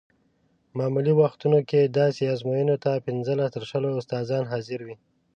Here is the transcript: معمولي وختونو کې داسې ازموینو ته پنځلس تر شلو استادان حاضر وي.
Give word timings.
معمولي 0.77 1.13
وختونو 1.21 1.59
کې 1.69 1.91
داسې 1.99 2.23
ازموینو 2.33 2.75
ته 2.83 2.91
پنځلس 3.05 3.49
تر 3.55 3.63
شلو 3.69 3.89
استادان 3.99 4.43
حاضر 4.51 4.79
وي. 4.83 4.95